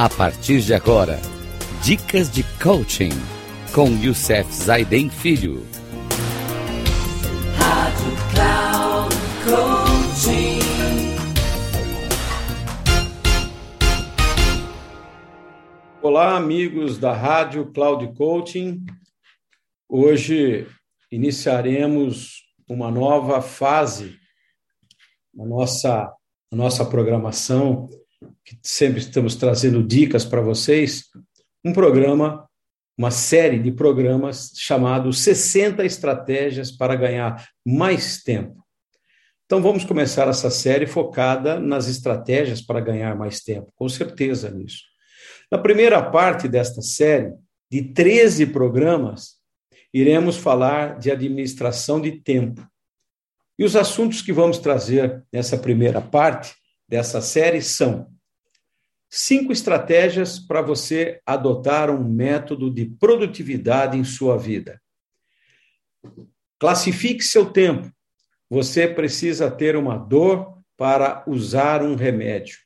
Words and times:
A 0.00 0.08
partir 0.08 0.60
de 0.60 0.72
agora, 0.72 1.20
dicas 1.82 2.30
de 2.30 2.44
coaching 2.62 3.10
com 3.74 3.88
Youssef 4.00 4.48
Zaiden 4.52 5.10
Filho. 5.10 5.66
Rádio 7.56 8.12
Cloud 8.30 9.16
Coaching. 9.44 10.60
Olá, 16.00 16.36
amigos 16.36 16.96
da 16.96 17.12
Rádio 17.12 17.72
Cloud 17.72 18.14
Coaching. 18.16 18.86
Hoje 19.88 20.68
iniciaremos 21.10 22.44
uma 22.68 22.88
nova 22.88 23.42
fase 23.42 24.16
na 25.34 25.44
nossa, 25.44 26.14
na 26.52 26.56
nossa 26.56 26.84
programação 26.84 27.88
que 28.44 28.58
sempre 28.62 29.00
estamos 29.00 29.36
trazendo 29.36 29.82
dicas 29.82 30.24
para 30.24 30.40
vocês, 30.40 31.04
um 31.64 31.72
programa, 31.72 32.48
uma 32.96 33.10
série 33.10 33.58
de 33.58 33.70
programas 33.70 34.52
chamado 34.56 35.12
60 35.12 35.84
estratégias 35.84 36.70
para 36.70 36.96
ganhar 36.96 37.48
mais 37.64 38.22
tempo. 38.22 38.64
Então 39.46 39.62
vamos 39.62 39.84
começar 39.84 40.28
essa 40.28 40.50
série 40.50 40.86
focada 40.86 41.58
nas 41.58 41.88
estratégias 41.88 42.60
para 42.60 42.80
ganhar 42.80 43.16
mais 43.16 43.40
tempo, 43.40 43.72
com 43.74 43.88
certeza 43.88 44.50
nisso. 44.50 44.82
Na 45.50 45.58
primeira 45.58 46.02
parte 46.02 46.46
desta 46.46 46.82
série, 46.82 47.32
de 47.70 47.82
13 47.82 48.46
programas, 48.46 49.36
iremos 49.92 50.36
falar 50.36 50.98
de 50.98 51.10
administração 51.10 52.00
de 52.00 52.12
tempo. 52.12 52.66
E 53.58 53.64
os 53.64 53.74
assuntos 53.74 54.22
que 54.22 54.32
vamos 54.32 54.58
trazer 54.58 55.24
nessa 55.32 55.56
primeira 55.56 56.00
parte 56.00 56.54
dessa 56.88 57.20
série 57.20 57.60
são 57.60 58.10
Cinco 59.10 59.52
estratégias 59.52 60.38
para 60.38 60.60
você 60.60 61.20
adotar 61.24 61.90
um 61.90 62.04
método 62.04 62.70
de 62.70 62.84
produtividade 62.84 63.96
em 63.96 64.04
sua 64.04 64.36
vida. 64.36 64.80
Classifique 66.58 67.24
seu 67.24 67.46
tempo. 67.50 67.90
Você 68.50 68.86
precisa 68.86 69.50
ter 69.50 69.76
uma 69.76 69.96
dor 69.96 70.58
para 70.76 71.24
usar 71.26 71.82
um 71.82 71.94
remédio. 71.94 72.58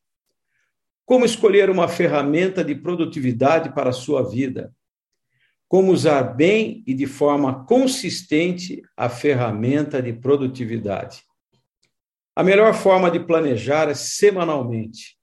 Como 1.06 1.24
escolher 1.24 1.70
uma 1.70 1.86
ferramenta 1.86 2.64
de 2.64 2.74
produtividade 2.74 3.72
para 3.72 3.90
a 3.90 3.92
sua 3.92 4.28
vida? 4.28 4.74
Como 5.68 5.92
usar 5.92 6.22
bem 6.22 6.82
e 6.86 6.92
de 6.92 7.06
forma 7.06 7.64
consistente 7.66 8.82
a 8.96 9.08
ferramenta 9.08 10.02
de 10.02 10.12
produtividade? 10.12 11.24
A 12.34 12.42
melhor 12.42 12.74
forma 12.74 13.10
de 13.10 13.20
planejar 13.20 13.88
é 13.90 13.94
semanalmente. 13.94 15.18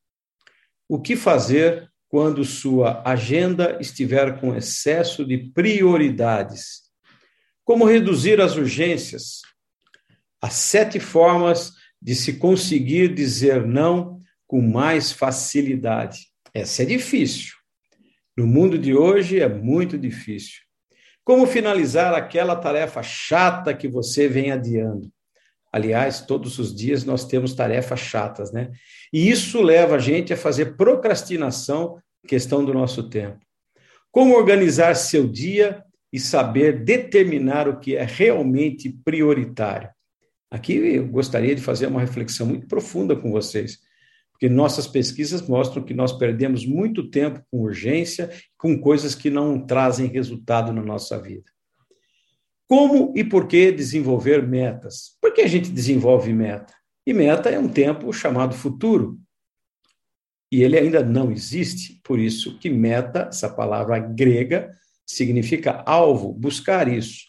O 0.87 1.01
que 1.01 1.15
fazer 1.15 1.89
quando 2.07 2.43
sua 2.43 3.01
agenda 3.03 3.77
estiver 3.79 4.39
com 4.39 4.55
excesso 4.55 5.25
de 5.25 5.37
prioridades? 5.37 6.89
Como 7.63 7.85
reduzir 7.85 8.39
as 8.39 8.55
urgências? 8.55 9.41
As 10.41 10.53
sete 10.53 10.99
formas 10.99 11.73
de 12.01 12.15
se 12.15 12.33
conseguir 12.33 13.13
dizer 13.13 13.65
não 13.65 14.21
com 14.47 14.61
mais 14.61 15.11
facilidade. 15.11 16.27
Essa 16.53 16.83
é 16.83 16.85
difícil. 16.85 17.53
No 18.37 18.47
mundo 18.47 18.77
de 18.77 18.95
hoje 18.95 19.39
é 19.39 19.49
muito 19.49 19.97
difícil. 19.97 20.61
Como 21.23 21.45
finalizar 21.45 22.13
aquela 22.13 22.55
tarefa 22.55 23.03
chata 23.03 23.73
que 23.73 23.87
você 23.87 24.27
vem 24.27 24.51
adiando? 24.51 25.11
Aliás, 25.71 26.21
todos 26.21 26.57
os 26.57 26.75
dias 26.75 27.03
nós 27.03 27.25
temos 27.25 27.53
tarefas 27.53 27.99
chatas, 27.99 28.51
né? 28.51 28.71
E 29.13 29.29
isso 29.29 29.61
leva 29.61 29.95
a 29.95 29.99
gente 29.99 30.33
a 30.33 30.37
fazer 30.37 30.75
procrastinação, 30.75 31.99
questão 32.27 32.65
do 32.65 32.73
nosso 32.73 33.09
tempo. 33.09 33.39
Como 34.11 34.35
organizar 34.35 34.95
seu 34.95 35.27
dia 35.27 35.83
e 36.11 36.19
saber 36.19 36.83
determinar 36.83 37.67
o 37.67 37.79
que 37.79 37.95
é 37.95 38.03
realmente 38.03 38.89
prioritário? 39.05 39.89
Aqui 40.49 40.73
eu 40.73 41.07
gostaria 41.07 41.53
de 41.53 41.61
fazer 41.61 41.85
uma 41.85 42.01
reflexão 42.01 42.47
muito 42.47 42.67
profunda 42.67 43.15
com 43.15 43.31
vocês, 43.31 43.77
porque 44.31 44.49
nossas 44.49 44.87
pesquisas 44.87 45.47
mostram 45.47 45.83
que 45.83 45.93
nós 45.93 46.11
perdemos 46.11 46.65
muito 46.65 47.07
tempo 47.11 47.43
com 47.51 47.59
urgência, 47.59 48.31
com 48.57 48.79
coisas 48.79 49.13
que 49.13 49.29
não 49.29 49.63
trazem 49.63 50.07
resultado 50.07 50.73
na 50.73 50.81
nossa 50.81 51.21
vida. 51.21 51.51
Como 52.69 53.11
e 53.15 53.23
por 53.23 53.47
que 53.47 53.71
desenvolver 53.71 54.47
metas? 54.47 55.17
Por 55.19 55.33
que 55.33 55.41
a 55.41 55.47
gente 55.47 55.71
desenvolve 55.71 56.31
meta? 56.31 56.71
E 57.03 57.11
meta 57.11 57.49
é 57.49 57.57
um 57.57 57.67
tempo 57.67 58.13
chamado 58.13 58.53
futuro. 58.53 59.19
E 60.51 60.61
ele 60.61 60.77
ainda 60.77 61.03
não 61.03 61.31
existe, 61.31 61.99
por 62.03 62.19
isso 62.19 62.59
que 62.59 62.69
meta, 62.69 63.27
essa 63.31 63.49
palavra 63.49 63.97
grega, 63.97 64.71
significa 65.03 65.81
alvo, 65.83 66.31
buscar 66.31 66.87
isso. 66.87 67.23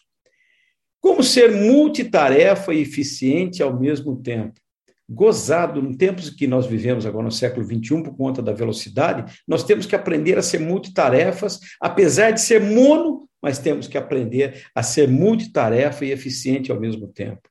Como 0.99 1.23
ser 1.23 1.51
multitarefa 1.51 2.71
e 2.71 2.81
eficiente 2.81 3.63
ao 3.63 3.79
mesmo 3.79 4.21
tempo? 4.21 4.61
Gozado, 5.09 5.81
no 5.81 5.97
tempos 5.97 6.29
que 6.29 6.45
nós 6.45 6.67
vivemos 6.67 7.03
agora 7.03 7.25
no 7.25 7.31
século 7.31 7.65
XXI, 7.65 8.03
por 8.03 8.15
conta 8.15 8.43
da 8.43 8.53
velocidade, 8.53 9.41
nós 9.47 9.63
temos 9.63 9.87
que 9.87 9.95
aprender 9.95 10.37
a 10.37 10.43
ser 10.43 10.59
multitarefas, 10.59 11.59
apesar 11.81 12.29
de 12.29 12.41
ser 12.41 12.61
mono 12.61 13.27
mas 13.41 13.59
temos 13.59 13.87
que 13.87 13.97
aprender 13.97 14.65
a 14.75 14.83
ser 14.83 15.07
multitarefa 15.07 16.05
e 16.05 16.11
eficiente 16.11 16.71
ao 16.71 16.79
mesmo 16.79 17.07
tempo. 17.07 17.49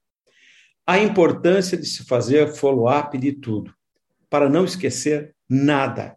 A 0.87 0.99
importância 0.99 1.77
de 1.77 1.87
se 1.87 2.05
fazer 2.05 2.55
follow-up 2.55 3.17
de 3.19 3.33
tudo, 3.33 3.75
para 4.29 4.49
não 4.49 4.65
esquecer 4.65 5.35
nada. 5.49 6.17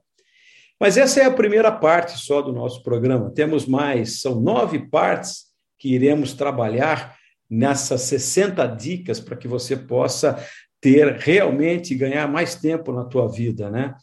Mas 0.80 0.98
essa 0.98 1.22
é 1.22 1.26
a 1.26 1.32
primeira 1.32 1.72
parte 1.72 2.18
só 2.20 2.42
do 2.42 2.52
nosso 2.52 2.84
programa. 2.84 3.32
Temos 3.32 3.66
mais, 3.66 4.22
são 4.22 4.40
nove 4.40 4.90
partes 4.90 5.46
que 5.80 5.94
iremos 5.94 6.34
trabalhar 6.34 7.18
nessas 7.50 8.02
60 8.02 8.66
dicas 8.68 9.20
para 9.20 9.38
que 9.38 9.48
você 9.48 9.78
possa 9.78 10.38
ter 10.82 11.16
realmente 11.18 11.96
ganhar 11.96 12.28
mais 12.28 12.56
tempo 12.56 12.92
na 12.92 13.06
tua 13.06 13.32
vida, 13.32 13.70
né? 13.70 13.96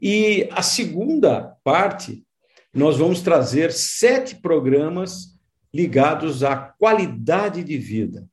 E 0.00 0.48
a 0.52 0.60
segunda 0.60 1.56
parte 1.64 2.25
nós 2.76 2.98
vamos 2.98 3.22
trazer 3.22 3.72
sete 3.72 4.36
programas 4.36 5.34
ligados 5.72 6.44
à 6.44 6.54
qualidade 6.54 7.64
de 7.64 7.78
vida. 7.78 8.28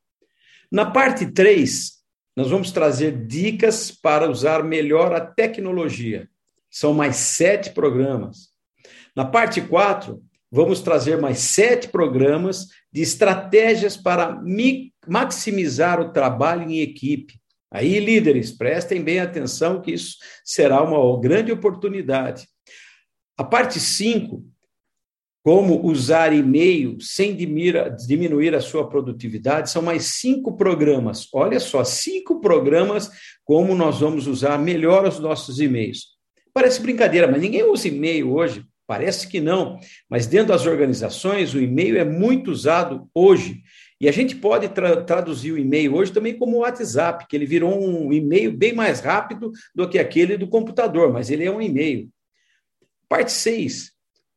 Na 0.70 0.86
parte 0.86 1.26
3, 1.26 1.94
nós 2.36 2.50
vamos 2.50 2.70
trazer 2.70 3.26
dicas 3.26 3.90
para 3.90 4.30
usar 4.30 4.62
melhor 4.62 5.14
a 5.14 5.22
tecnologia. 5.22 6.28
São 6.70 6.94
mais 6.94 7.16
sete 7.16 7.70
programas. 7.70 8.50
Na 9.16 9.24
parte 9.24 9.62
4, 9.62 10.22
vamos 10.52 10.82
trazer 10.82 11.22
mais 11.22 11.40
sete 11.40 11.88
programas 11.88 12.68
de 12.92 13.02
estratégias 13.02 13.96
para 13.96 14.42
maximizar 15.08 16.02
o 16.02 16.12
trabalho 16.12 16.70
em 16.70 16.82
equipe. 16.82 17.40
Aí, 17.72 17.98
líderes, 17.98 18.52
prestem 18.52 19.02
bem 19.02 19.22
atenção 19.22 19.82
que 19.82 19.92
isso 19.92 20.18
será 20.44 20.84
uma 20.84 21.18
grande 21.22 21.50
oportunidade. 21.50 22.46
A 23.38 23.44
parte 23.44 23.80
5, 23.80 24.44
como 25.44 25.86
usar 25.86 26.32
e-mail 26.34 26.98
sem 27.02 27.36
diminuir 27.36 28.56
a 28.56 28.62
sua 28.62 28.88
produtividade, 28.88 29.70
são 29.70 29.82
mais 29.82 30.06
cinco 30.06 30.56
programas. 30.56 31.28
Olha 31.34 31.60
só, 31.60 31.84
cinco 31.84 32.40
programas 32.40 33.12
como 33.44 33.76
nós 33.76 34.00
vamos 34.00 34.26
usar 34.28 34.58
melhor 34.58 35.06
os 35.06 35.20
nossos 35.20 35.60
e-mails. 35.60 36.14
Parece 36.54 36.82
brincadeira, 36.82 37.28
mas 37.28 37.42
ninguém 37.42 37.64
usa 37.64 37.88
e-mail 37.88 38.32
hoje. 38.32 38.64
Parece 38.86 39.28
que 39.28 39.40
não, 39.40 39.80
mas 40.10 40.28
dentro 40.28 40.50
das 40.50 40.66
organizações 40.66 41.54
o 41.54 41.60
e-mail 41.60 41.98
é 41.98 42.06
muito 42.06 42.52
usado 42.52 43.10
hoje. 43.16 43.64
E 44.00 44.08
a 44.08 44.12
gente 44.12 44.36
pode 44.36 44.70
tra 44.70 45.02
traduzir 45.04 45.54
o 45.54 45.58
e-mail 45.58 45.96
hoje 45.96 46.12
também 46.12 46.38
como 46.38 46.60
WhatsApp, 46.60 47.26
que 47.28 47.36
ele 47.36 47.46
virou 47.46 47.82
um 47.82 48.14
e-mail 48.14 48.56
bem 48.56 48.74
mais 48.74 49.00
rápido 49.00 49.52
do 49.74 49.90
que 49.90 49.98
aquele 49.98 50.38
do 50.38 50.48
computador, 50.48 51.12
mas 51.12 51.30
ele 51.30 51.46
é 51.46 51.52
um 51.52 51.62
e-mail. 51.62 52.10
Parte 53.14 53.32
6. 53.32 53.92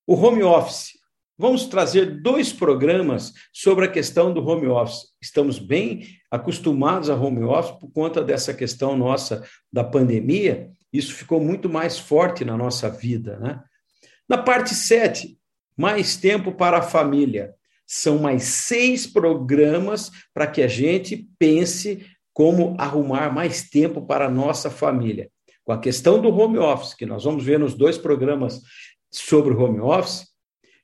O 0.06 0.14
home 0.14 0.42
office. 0.42 0.98
Vamos 1.38 1.64
trazer 1.64 2.20
dois 2.20 2.52
programas 2.52 3.32
sobre 3.50 3.86
a 3.86 3.90
questão 3.90 4.34
do 4.34 4.46
home 4.46 4.66
office. 4.66 5.14
Estamos 5.18 5.58
bem 5.58 6.06
acostumados 6.30 7.08
a 7.08 7.14
home 7.14 7.42
office 7.42 7.74
por 7.80 7.90
conta 7.90 8.22
dessa 8.22 8.52
questão 8.52 8.94
nossa 8.94 9.42
da 9.72 9.82
pandemia. 9.82 10.70
Isso 10.92 11.14
ficou 11.14 11.40
muito 11.40 11.70
mais 11.70 11.98
forte 11.98 12.44
na 12.44 12.54
nossa 12.54 12.90
vida. 12.90 13.38
Né? 13.38 13.58
Na 14.28 14.36
parte 14.36 14.74
7, 14.74 15.38
mais 15.74 16.18
tempo 16.18 16.52
para 16.52 16.76
a 16.76 16.82
família. 16.82 17.54
São 17.86 18.18
mais 18.18 18.42
seis 18.42 19.06
programas 19.06 20.10
para 20.34 20.46
que 20.46 20.60
a 20.60 20.68
gente 20.68 21.26
pense 21.38 22.06
como 22.30 22.76
arrumar 22.78 23.32
mais 23.32 23.70
tempo 23.70 24.02
para 24.02 24.26
a 24.26 24.30
nossa 24.30 24.70
família 24.70 25.30
com 25.66 25.72
a 25.72 25.78
questão 25.78 26.22
do 26.22 26.28
home 26.28 26.58
office, 26.58 26.94
que 26.94 27.04
nós 27.04 27.24
vamos 27.24 27.44
ver 27.44 27.58
nos 27.58 27.74
dois 27.74 27.98
programas 27.98 28.62
sobre 29.10 29.52
o 29.52 29.60
home 29.60 29.80
office, 29.80 30.28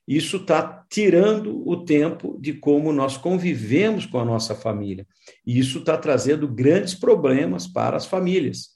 isso 0.05 0.35
está 0.35 0.85
tirando 0.89 1.65
o 1.65 1.85
tempo 1.85 2.37
de 2.37 2.51
como 2.51 2.91
nós 2.91 3.15
convivemos 3.15 4.05
com 4.05 4.19
a 4.19 4.25
nossa 4.25 4.53
família. 4.53 5.07
E 5.47 5.57
isso 5.57 5.79
está 5.79 5.97
trazendo 5.97 6.49
grandes 6.49 6.93
problemas 6.93 7.65
para 7.65 7.95
as 7.95 8.05
famílias. 8.05 8.71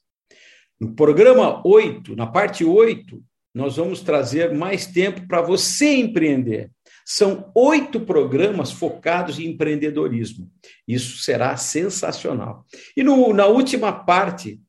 No 0.80 0.95
programa 0.95 1.62
8, 1.68 2.15
na 2.15 2.25
parte 2.25 2.63
8, 2.63 3.21
nós 3.53 3.75
vamos 3.75 4.00
trazer 4.00 4.53
mais 4.53 4.86
tempo 4.86 5.27
para 5.27 5.42
você 5.42 5.98
empreender. 5.98 6.71
São 7.06 7.51
oito 7.53 8.00
programas 8.00 8.71
focados 8.71 9.39
em 9.39 9.48
empreendedorismo. 9.48 10.50
Isso 10.88 11.18
será 11.18 11.57
sensacional. 11.57 12.65
E 12.95 13.03
no, 13.03 13.33
na 13.33 13.48
última 13.48 13.92
parte 13.92 14.62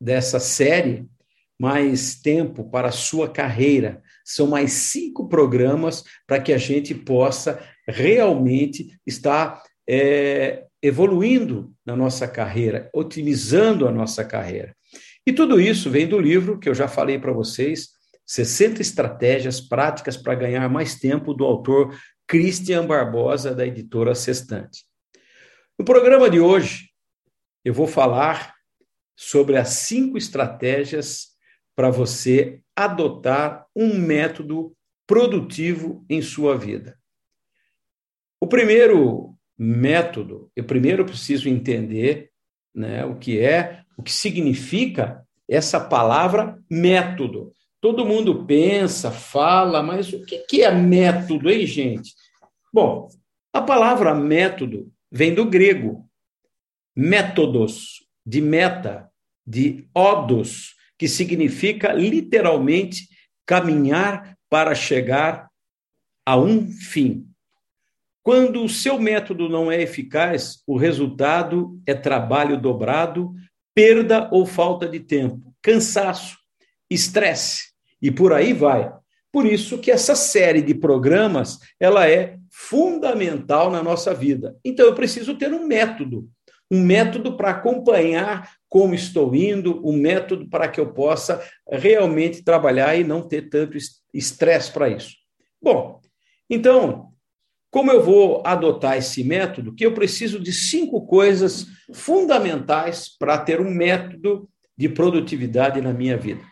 dessa 0.00 0.38
série, 0.38 1.06
mais 1.58 2.14
tempo 2.14 2.70
para 2.70 2.88
a 2.88 2.92
sua 2.92 3.28
carreira. 3.28 4.02
São 4.24 4.46
mais 4.46 4.72
cinco 4.72 5.28
programas 5.28 6.04
para 6.26 6.40
que 6.40 6.52
a 6.52 6.58
gente 6.58 6.94
possa 6.94 7.60
realmente 7.86 8.98
estar 9.06 9.62
é, 9.88 10.64
evoluindo 10.82 11.72
na 11.84 11.96
nossa 11.96 12.28
carreira, 12.28 12.88
otimizando 12.94 13.88
a 13.88 13.92
nossa 13.92 14.24
carreira. 14.24 14.76
E 15.26 15.32
tudo 15.32 15.60
isso 15.60 15.90
vem 15.90 16.06
do 16.06 16.20
livro 16.20 16.58
que 16.58 16.68
eu 16.68 16.74
já 16.74 16.86
falei 16.86 17.18
para 17.18 17.32
vocês, 17.32 17.88
60 18.26 18.80
estratégias 18.80 19.60
práticas 19.60 20.16
para 20.16 20.34
ganhar 20.34 20.68
mais 20.68 20.94
tempo, 20.96 21.34
do 21.34 21.44
autor 21.44 21.98
Christian 22.26 22.86
Barbosa, 22.86 23.54
da 23.54 23.66
editora 23.66 24.14
Sextante. 24.14 24.84
No 25.78 25.84
programa 25.84 26.28
de 26.28 26.38
hoje, 26.38 26.90
eu 27.64 27.72
vou 27.72 27.86
falar 27.86 28.54
sobre 29.20 29.56
as 29.56 29.70
cinco 29.70 30.16
estratégias 30.16 31.30
para 31.74 31.90
você 31.90 32.60
adotar 32.76 33.66
um 33.74 33.98
método 33.98 34.72
produtivo 35.08 36.06
em 36.08 36.22
sua 36.22 36.56
vida. 36.56 36.96
O 38.40 38.46
primeiro 38.46 39.34
método, 39.58 40.52
eu 40.54 40.62
primeiro 40.62 41.04
preciso 41.04 41.48
entender 41.48 42.30
né, 42.72 43.04
o 43.04 43.16
que 43.16 43.40
é, 43.40 43.82
o 43.96 44.04
que 44.04 44.12
significa 44.12 45.26
essa 45.48 45.80
palavra 45.80 46.56
método. 46.70 47.52
Todo 47.80 48.06
mundo 48.06 48.46
pensa, 48.46 49.10
fala, 49.10 49.82
mas 49.82 50.12
o 50.12 50.24
que 50.24 50.62
é 50.62 50.70
método, 50.70 51.50
hein, 51.50 51.66
gente? 51.66 52.14
Bom, 52.72 53.08
a 53.52 53.60
palavra 53.60 54.14
método 54.14 54.92
vem 55.10 55.34
do 55.34 55.44
grego, 55.44 56.08
métodos, 56.94 58.07
de 58.28 58.42
meta, 58.42 59.10
de 59.46 59.88
odos, 59.94 60.74
que 60.98 61.08
significa 61.08 61.94
literalmente 61.94 63.08
caminhar 63.46 64.36
para 64.50 64.74
chegar 64.74 65.48
a 66.26 66.36
um 66.36 66.70
fim. 66.70 67.26
Quando 68.22 68.62
o 68.62 68.68
seu 68.68 68.98
método 68.98 69.48
não 69.48 69.72
é 69.72 69.80
eficaz, 69.80 70.62
o 70.66 70.76
resultado 70.76 71.80
é 71.86 71.94
trabalho 71.94 72.60
dobrado, 72.60 73.32
perda 73.74 74.28
ou 74.30 74.44
falta 74.44 74.86
de 74.86 75.00
tempo, 75.00 75.54
cansaço, 75.62 76.36
estresse 76.90 77.72
e 78.02 78.10
por 78.10 78.34
aí 78.34 78.52
vai. 78.52 78.92
Por 79.32 79.46
isso 79.46 79.78
que 79.78 79.90
essa 79.90 80.14
série 80.14 80.60
de 80.60 80.74
programas, 80.74 81.58
ela 81.80 82.06
é 82.06 82.36
fundamental 82.50 83.70
na 83.70 83.82
nossa 83.82 84.12
vida. 84.12 84.54
Então 84.62 84.84
eu 84.84 84.94
preciso 84.94 85.34
ter 85.38 85.50
um 85.54 85.66
método, 85.66 86.28
um 86.70 86.82
método 86.82 87.36
para 87.36 87.50
acompanhar 87.50 88.50
como 88.68 88.94
estou 88.94 89.34
indo, 89.34 89.80
um 89.86 89.96
método 89.96 90.48
para 90.48 90.68
que 90.68 90.78
eu 90.78 90.92
possa 90.92 91.42
realmente 91.70 92.42
trabalhar 92.42 92.94
e 92.96 93.04
não 93.04 93.26
ter 93.26 93.48
tanto 93.48 93.78
estresse 94.12 94.70
para 94.70 94.88
isso. 94.88 95.16
Bom, 95.60 96.00
então, 96.50 97.08
como 97.70 97.90
eu 97.90 98.02
vou 98.02 98.42
adotar 98.46 98.96
esse 98.96 99.24
método? 99.24 99.74
Que 99.74 99.86
eu 99.86 99.94
preciso 99.94 100.38
de 100.38 100.52
cinco 100.52 101.06
coisas 101.06 101.66
fundamentais 101.92 103.08
para 103.18 103.38
ter 103.38 103.60
um 103.60 103.70
método 103.70 104.48
de 104.76 104.88
produtividade 104.88 105.80
na 105.80 105.92
minha 105.92 106.16
vida. 106.16 106.42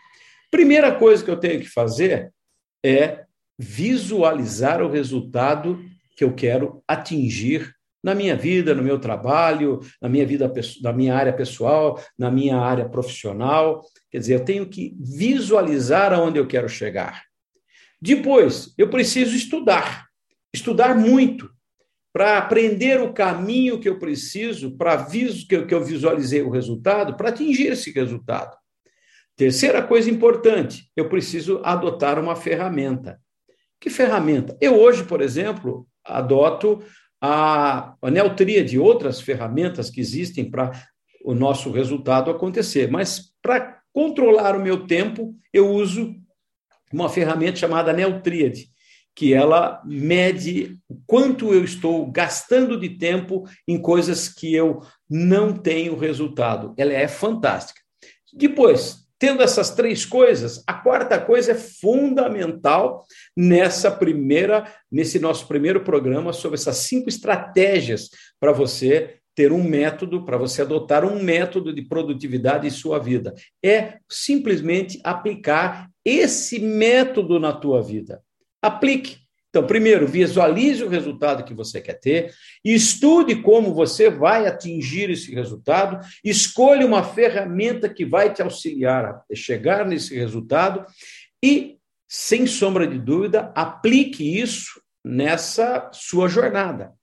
Primeira 0.49 0.93
coisa 0.93 1.23
que 1.23 1.31
eu 1.31 1.39
tenho 1.39 1.59
que 1.59 1.69
fazer 1.69 2.33
é 2.83 3.25
visualizar 3.57 4.81
o 4.81 4.89
resultado 4.89 5.83
que 6.15 6.23
eu 6.23 6.33
quero 6.33 6.83
atingir 6.87 7.76
na 8.07 8.15
minha 8.15 8.37
vida, 8.37 8.73
no 8.73 8.81
meu 8.81 8.97
trabalho, 8.97 9.81
na 10.01 10.07
minha 10.07 10.25
vida, 10.25 10.49
na 10.81 10.93
minha 10.93 11.13
área 11.13 11.33
pessoal, 11.33 12.01
na 12.17 12.31
minha 12.31 12.57
área 12.57 12.87
profissional. 12.87 13.81
Quer 14.09 14.19
dizer, 14.19 14.33
eu 14.35 14.45
tenho 14.45 14.65
que 14.65 14.95
visualizar 14.97 16.13
aonde 16.13 16.39
eu 16.39 16.47
quero 16.47 16.69
chegar. 16.69 17.25
Depois, 18.01 18.73
eu 18.77 18.89
preciso 18.89 19.35
estudar, 19.35 20.07
estudar 20.53 20.95
muito, 20.95 21.51
para 22.13 22.37
aprender 22.37 23.01
o 23.01 23.11
caminho 23.11 23.77
que 23.77 23.89
eu 23.89 23.99
preciso, 23.99 24.77
para 24.77 25.05
que 25.05 25.75
eu 25.75 25.83
visualizei 25.83 26.41
o 26.41 26.49
resultado, 26.49 27.17
para 27.17 27.27
atingir 27.27 27.73
esse 27.73 27.91
resultado. 27.91 28.55
Terceira 29.35 29.83
coisa 29.83 30.09
importante, 30.09 30.89
eu 30.95 31.09
preciso 31.09 31.59
adotar 31.61 32.17
uma 32.17 32.37
ferramenta. 32.37 33.19
Que 33.81 33.89
ferramenta? 33.89 34.57
Eu 34.61 34.79
hoje, 34.79 35.03
por 35.03 35.21
exemplo, 35.21 35.85
adoto 36.05 36.81
a, 37.21 37.95
a 38.01 38.11
neutria 38.11 38.63
outras 38.79 39.19
ferramentas 39.19 39.89
que 39.89 39.99
existem 39.99 40.49
para 40.49 40.71
o 41.23 41.33
nosso 41.33 41.71
resultado 41.71 42.31
acontecer. 42.31 42.89
Mas 42.89 43.31
para 43.41 43.79
controlar 43.91 44.55
o 44.55 44.61
meu 44.61 44.85
tempo, 44.85 45.35
eu 45.51 45.69
uso 45.69 46.15
uma 46.93 47.09
ferramenta 47.09 47.57
chamada 47.57 47.91
Neutríade, 47.91 48.69
que 49.15 49.33
ela 49.33 49.81
mede 49.83 50.77
o 50.87 50.95
quanto 51.05 51.53
eu 51.53 51.63
estou 51.63 52.09
gastando 52.11 52.79
de 52.79 52.89
tempo 52.89 53.43
em 53.67 53.81
coisas 53.81 54.29
que 54.29 54.53
eu 54.53 54.81
não 55.09 55.53
tenho 55.53 55.97
resultado. 55.97 56.73
Ela 56.77 56.93
é 56.93 57.07
fantástica. 57.07 57.81
Depois, 58.31 59.06
Tendo 59.19 59.41
essas 59.41 59.71
três 59.71 60.05
coisas, 60.05 60.63
a 60.67 60.73
quarta 60.73 61.19
coisa 61.19 61.53
é 61.53 61.55
fundamental 61.55 63.03
nessa 63.35 63.89
primeira, 63.89 64.71
nesse 64.91 65.17
nosso 65.19 65.47
primeiro 65.47 65.83
programa 65.83 66.31
sobre 66.31 66.57
essas 66.59 66.77
cinco 66.77 67.09
estratégias 67.09 68.09
para 68.39 68.51
você 68.51 69.17
ter 69.33 69.51
um 69.51 69.63
método, 69.63 70.25
para 70.25 70.37
você 70.37 70.63
adotar 70.63 71.05
um 71.05 71.21
método 71.21 71.73
de 71.73 71.83
produtividade 71.83 72.65
em 72.65 72.71
sua 72.71 72.97
vida. 72.97 73.35
É 73.63 73.99
simplesmente 74.09 74.99
aplicar 75.03 75.89
esse 76.03 76.59
método 76.59 77.39
na 77.39 77.53
tua 77.53 77.81
vida. 77.81 78.23
Aplique. 78.61 79.26
Então, 79.49 79.65
primeiro, 79.65 80.05
visualize 80.05 80.83
o 80.83 80.89
resultado 80.89 81.43
que 81.43 81.53
você 81.53 81.79
quer 81.81 81.99
ter, 81.99 82.33
estude 82.63 83.41
como 83.41 83.73
você 83.73 84.09
vai 84.09 84.45
atingir 84.45 85.09
esse 85.09 85.33
resultado, 85.33 86.05
escolha 86.23 86.85
uma 86.85 87.03
ferramenta 87.03 87.87
que 87.87 88.05
vai 88.05 88.33
te 88.33 88.41
auxiliar 88.41 89.05
a 89.05 89.35
chegar 89.35 89.85
nesse 89.85 90.15
resultado 90.15 90.85
e, 91.43 91.77
sem 92.07 92.45
sombra 92.45 92.85
de 92.85 92.99
dúvida, 92.99 93.51
aplique 93.55 94.39
isso 94.39 94.81
nessa 95.03 95.89
sua 95.93 96.27
jornada. 96.27 96.93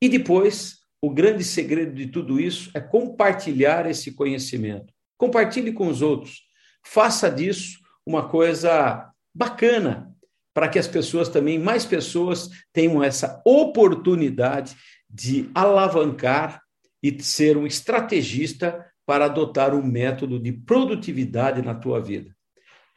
E 0.00 0.08
depois, 0.08 0.80
o 1.02 1.10
grande 1.10 1.42
segredo 1.42 1.94
de 1.94 2.06
tudo 2.06 2.38
isso 2.38 2.70
é 2.74 2.80
compartilhar 2.80 3.88
esse 3.88 4.12
conhecimento. 4.12 4.92
Compartilhe 5.16 5.72
com 5.72 5.88
os 5.88 6.02
outros. 6.02 6.42
Faça 6.84 7.30
disso 7.30 7.78
uma 8.06 8.28
coisa 8.28 9.10
bacana, 9.34 10.09
para 10.52 10.68
que 10.68 10.78
as 10.78 10.88
pessoas 10.88 11.28
também, 11.28 11.58
mais 11.58 11.84
pessoas, 11.84 12.50
tenham 12.72 13.02
essa 13.02 13.40
oportunidade 13.44 14.76
de 15.08 15.50
alavancar 15.54 16.60
e 17.02 17.22
ser 17.22 17.56
um 17.56 17.66
estrategista 17.66 18.84
para 19.06 19.24
adotar 19.24 19.74
um 19.74 19.82
método 19.82 20.38
de 20.38 20.52
produtividade 20.52 21.62
na 21.62 21.74
tua 21.74 22.00
vida. 22.00 22.34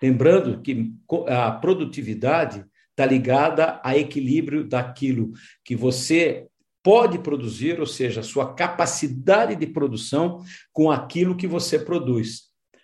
Lembrando 0.01 0.62
que 0.62 0.93
a 1.27 1.51
produtividade 1.51 2.65
está 2.89 3.05
ligada 3.05 3.79
a 3.83 3.98
equilíbrio 3.98 4.63
daquilo 4.63 5.31
que 5.63 5.75
você 5.75 6.48
pode 6.83 7.17
produzir, 7.19 7.79
ou 7.79 7.86
seja, 7.86 8.19
a 8.19 8.24
sua 8.24 8.53
capacidade 8.53 9.55
de 9.55 9.65
produção 9.65 10.43
com 10.72 10.91
aquilo 10.91 11.38
que 11.38 11.48
você 11.48 11.79
produz. 11.79 12.43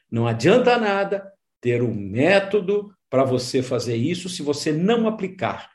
Não 0.09 0.25
adianta 0.25 0.77
nada 0.77 1.29
ter 1.61 1.83
um 1.83 1.93
método 1.93 2.91
para 3.09 3.23
você 3.23 3.61
fazer 3.61 3.95
isso 3.95 4.29
se 4.29 4.41
você 4.41 4.71
não 4.71 5.07
aplicar. 5.07 5.69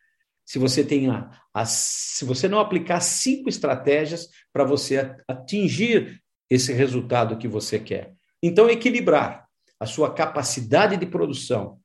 Se 0.44 0.58
você 0.58 0.84
tem 0.84 1.08
a, 1.08 1.30
a, 1.52 1.64
se 1.64 2.24
você 2.24 2.48
não 2.48 2.60
aplicar 2.60 3.00
cinco 3.00 3.48
estratégias 3.48 4.28
para 4.52 4.64
você 4.64 5.16
atingir 5.26 6.22
esse 6.50 6.72
resultado 6.72 7.38
que 7.38 7.48
você 7.48 7.78
quer. 7.78 8.12
Então, 8.42 8.68
equilibrar 8.68 9.46
a 9.80 9.86
sua 9.86 10.12
capacidade 10.12 10.96
de 10.96 11.06
produção 11.06 11.80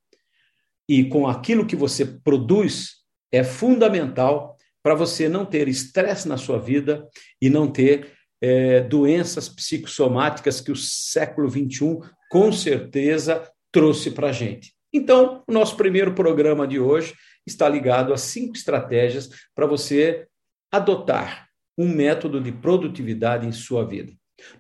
e 0.88 1.06
com 1.06 1.28
aquilo 1.28 1.66
que 1.66 1.76
você 1.76 2.06
produz 2.06 2.98
é 3.32 3.44
fundamental 3.44 4.58
para 4.82 4.96
você 4.96 5.30
não 5.30 5.46
ter 5.46 5.68
estresse 5.68 6.28
na 6.28 6.38
sua 6.38 6.60
vida 6.60 7.08
e 7.42 7.50
não 7.50 7.72
ter 7.72 8.14
é, 8.42 8.82
doenças 8.82 9.48
psicossomáticas 9.48 10.62
que 10.62 10.72
o 10.72 10.76
século 10.76 11.50
XXI 11.50 12.00
com 12.30 12.52
certeza 12.52 13.50
trouxe 13.72 14.12
para 14.12 14.30
a 14.30 14.32
gente. 14.32 14.74
Então, 14.94 15.44
o 15.48 15.52
nosso 15.52 15.76
primeiro 15.76 16.14
programa 16.14 16.68
de 16.68 16.80
hoje 16.80 17.14
está 17.46 17.68
ligado 17.70 18.14
a 18.14 18.18
cinco 18.18 18.56
estratégias 18.56 19.30
para 19.54 19.66
você 19.66 20.28
adotar 20.72 21.48
um 21.78 21.88
método 21.88 22.42
de 22.42 22.52
produtividade 22.52 23.48
em 23.48 23.52
sua 23.52 23.86
vida. 23.86 24.12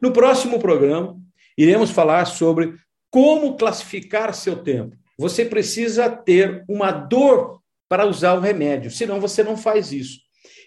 No 0.01 0.11
próximo 0.11 0.59
programa, 0.59 1.17
iremos 1.57 1.91
falar 1.91 2.25
sobre 2.25 2.75
como 3.11 3.57
classificar 3.57 4.33
seu 4.33 4.57
tempo. 4.57 4.95
você 5.17 5.43
precisa 5.43 6.09
ter 6.09 6.63
uma 6.65 6.91
dor 6.91 7.59
para 7.89 8.05
usar 8.05 8.35
o 8.35 8.39
remédio, 8.39 8.89
senão 8.89 9.19
você 9.19 9.43
não 9.43 9.57
faz 9.57 9.91
isso. 9.91 10.19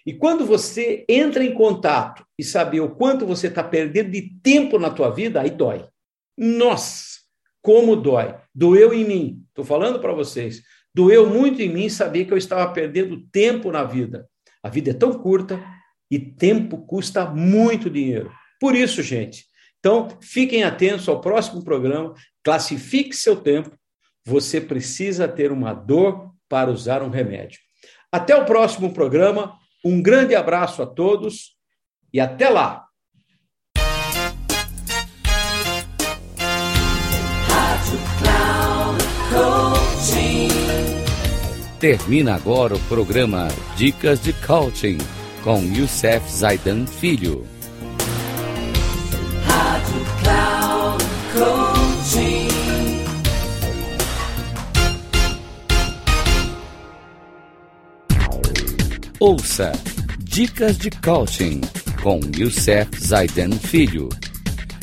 E 0.05 0.13
quando 0.13 0.45
você 0.45 1.05
entra 1.09 1.43
em 1.43 1.55
contato 1.55 2.23
e 2.37 2.43
saber 2.43 2.81
o 2.81 2.93
quanto 2.93 3.25
você 3.25 3.47
está 3.47 3.63
perdendo 3.63 4.11
de 4.11 4.21
tempo 4.43 4.77
na 4.77 4.91
tua 4.91 5.09
vida, 5.09 5.41
aí 5.41 5.49
dói. 5.49 5.85
Nossa, 6.37 7.21
como 7.63 7.95
dói. 7.95 8.35
Doeu 8.53 8.93
em 8.93 9.05
mim. 9.05 9.43
Estou 9.47 9.63
falando 9.63 9.99
para 9.99 10.13
vocês. 10.13 10.61
Doeu 10.93 11.27
muito 11.27 11.61
em 11.61 11.69
mim 11.69 11.89
saber 11.89 12.25
que 12.25 12.33
eu 12.33 12.37
estava 12.37 12.71
perdendo 12.71 13.25
tempo 13.31 13.71
na 13.71 13.83
vida. 13.83 14.29
A 14.61 14.69
vida 14.69 14.91
é 14.91 14.93
tão 14.93 15.13
curta 15.13 15.59
e 16.11 16.19
tempo 16.19 16.85
custa 16.85 17.25
muito 17.25 17.89
dinheiro. 17.89 18.31
Por 18.59 18.75
isso, 18.75 19.01
gente. 19.01 19.45
Então, 19.79 20.09
fiquem 20.21 20.63
atentos 20.63 21.07
ao 21.09 21.21
próximo 21.21 21.63
programa. 21.63 22.13
Classifique 22.43 23.15
seu 23.15 23.37
tempo. 23.37 23.71
Você 24.25 24.61
precisa 24.61 25.27
ter 25.27 25.51
uma 25.51 25.73
dor 25.73 26.31
para 26.47 26.69
usar 26.69 27.01
um 27.01 27.09
remédio. 27.09 27.59
Até 28.11 28.35
o 28.35 28.45
próximo 28.45 28.93
programa. 28.93 29.57
Um 29.83 30.01
grande 30.01 30.35
abraço 30.35 30.81
a 30.81 30.85
todos 30.85 31.57
e 32.13 32.19
até 32.19 32.47
lá! 32.49 32.82
Termina 41.83 42.35
agora 42.35 42.75
o 42.75 42.79
programa 42.83 43.49
Dicas 43.75 44.21
de 44.21 44.31
Coaching 44.31 44.97
com 45.43 45.61
Youssef 45.65 46.31
Zaidan 46.31 46.85
Filho. 46.85 47.45
Rádio 49.45 50.05
Cloud 50.23 51.03
Coaching. 51.33 52.47
Ouça 59.19 59.73
Dicas 60.19 60.77
de 60.77 60.89
Coaching 60.89 61.59
com 62.01 62.21
Youssef 62.33 62.97
Zaidan 62.97 63.51
Filho. 63.51 64.07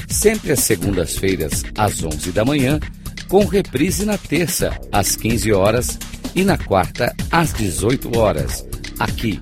Sempre 0.07 0.52
às 0.52 0.61
segundas-feiras, 0.61 1.64
às 1.78 2.04
11 2.04 2.30
da 2.30 2.45
manhã, 2.45 2.78
com 3.26 3.47
reprise 3.47 4.04
na 4.04 4.19
terça, 4.19 4.78
às 4.92 5.16
15 5.16 5.50
horas 5.50 5.99
e 6.34 6.44
na 6.44 6.58
quarta, 6.58 7.14
às 7.30 7.52
18 7.52 8.18
horas, 8.18 8.66
aqui 8.99 9.38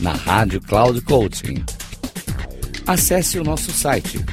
na 0.00 0.12
Rádio 0.12 0.60
Cloud 0.60 1.00
Coaching. 1.02 1.64
Acesse 2.86 3.38
o 3.38 3.44
nosso 3.44 3.70
site 3.70 4.24